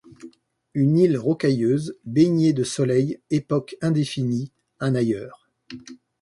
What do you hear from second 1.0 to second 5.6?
rocailleuse baignée de soleil, époque indéfinie, un ailleurs.